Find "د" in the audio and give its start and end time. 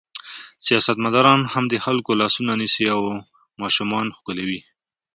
1.69-1.73